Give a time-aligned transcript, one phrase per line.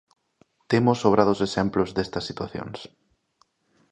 [0.71, 2.77] Temos sobrados exemplos destas situacións.